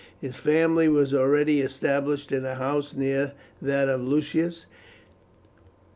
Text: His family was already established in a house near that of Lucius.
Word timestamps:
His 0.19 0.35
family 0.35 0.89
was 0.89 1.13
already 1.13 1.61
established 1.61 2.31
in 2.31 2.43
a 2.43 2.55
house 2.55 2.95
near 2.95 3.33
that 3.61 3.87
of 3.87 4.01
Lucius. 4.01 4.65